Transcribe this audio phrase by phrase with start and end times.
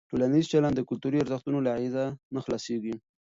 [0.09, 2.95] ټولنیز چلند د کلتوري ارزښتونو له اغېزه نه خلاصېږي.